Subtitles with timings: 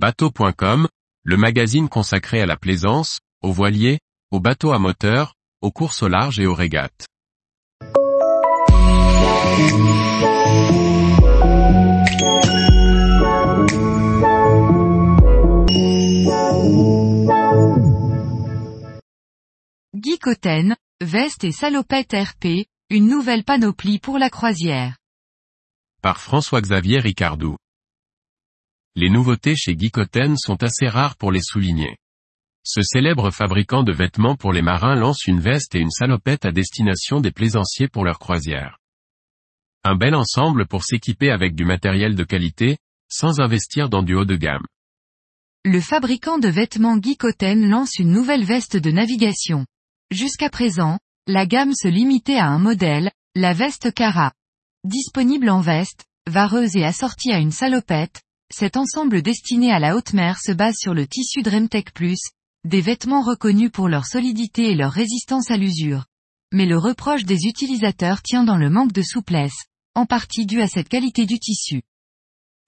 [0.00, 0.86] Bateau.com,
[1.24, 3.98] le magazine consacré à la plaisance, aux voiliers,
[4.30, 7.08] aux bateaux à moteur, aux courses au large et aux régates.
[19.96, 24.96] Guy Cotten, veste et salopette RP, une nouvelle panoplie pour la croisière.
[26.02, 27.56] Par François-Xavier Ricardou.
[28.96, 31.96] Les nouveautés chez Guy Cotten sont assez rares pour les souligner.
[32.64, 36.52] Ce célèbre fabricant de vêtements pour les marins lance une veste et une salopette à
[36.52, 38.78] destination des plaisanciers pour leur croisière.
[39.84, 42.76] Un bel ensemble pour s'équiper avec du matériel de qualité,
[43.08, 44.66] sans investir dans du haut de gamme.
[45.64, 49.66] Le fabricant de vêtements Guy Cotten lance une nouvelle veste de navigation.
[50.10, 54.32] Jusqu'à présent, la gamme se limitait à un modèle, la veste Cara.
[54.84, 60.14] Disponible en veste, vareuse et assortie à une salopette, cet ensemble destiné à la haute
[60.14, 62.20] mer se base sur le tissu Dremtech Plus,
[62.64, 66.06] des vêtements reconnus pour leur solidité et leur résistance à l'usure.
[66.52, 70.68] Mais le reproche des utilisateurs tient dans le manque de souplesse, en partie dû à
[70.68, 71.82] cette qualité du tissu.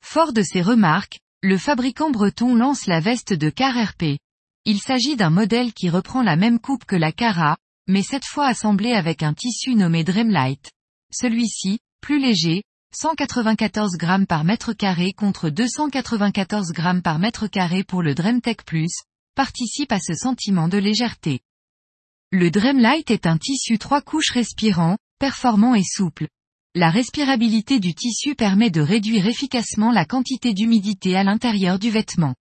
[0.05, 4.19] Fort de ces remarques, le fabricant breton lance la veste de Car RP.
[4.67, 7.57] Il s'agit d'un modèle qui reprend la même coupe que la Cara,
[7.89, 10.71] mais cette fois assemblée avec un tissu nommé Dreamlight.
[11.11, 12.63] Celui-ci, plus léger,
[12.93, 18.93] 194 grammes par mètre carré contre 294 grammes par mètre carré pour le Dreamtech Plus,
[19.37, 21.39] participe à ce sentiment de légèreté.
[22.33, 26.27] Le Dreamlight est un tissu trois couches respirant, performant et souple.
[26.75, 32.35] La respirabilité du tissu permet de réduire efficacement la quantité d'humidité à l'intérieur du vêtement.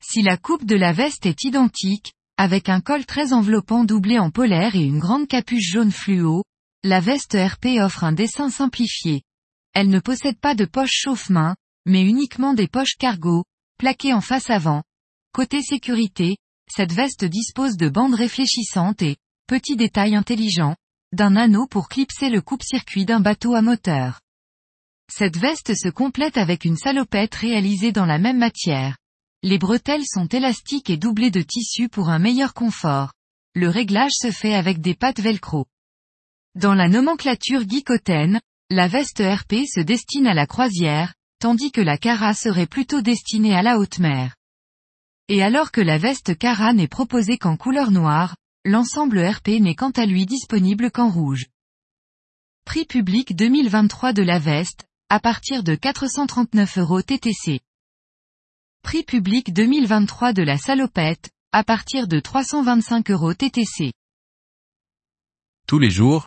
[0.00, 4.30] Si la coupe de la veste est identique, avec un col très enveloppant doublé en
[4.30, 6.44] polaire et une grande capuche jaune fluo,
[6.84, 9.22] la veste RP offre un dessin simplifié.
[9.78, 13.44] Elle ne possède pas de poche chauffe-main, mais uniquement des poches cargo,
[13.76, 14.82] plaquées en face avant.
[15.34, 20.76] Côté sécurité, cette veste dispose de bandes réfléchissantes et, petit détail intelligent,
[21.12, 24.22] d'un anneau pour clipser le coupe-circuit d'un bateau à moteur.
[25.12, 28.96] Cette veste se complète avec une salopette réalisée dans la même matière.
[29.42, 33.12] Les bretelles sont élastiques et doublées de tissu pour un meilleur confort.
[33.54, 35.66] Le réglage se fait avec des pattes velcro.
[36.54, 37.84] Dans la nomenclature Guy
[38.70, 43.54] la veste RP se destine à la croisière, tandis que la Cara serait plutôt destinée
[43.54, 44.34] à la haute mer.
[45.28, 49.90] Et alors que la veste Cara n'est proposée qu'en couleur noire, l'ensemble RP n'est quant
[49.90, 51.46] à lui disponible qu'en rouge.
[52.64, 57.60] Prix public 2023 de la veste, à partir de 439 euros TTC.
[58.82, 63.92] Prix public 2023 de la salopette, à partir de 325 euros TTC.
[65.68, 66.26] Tous les jours,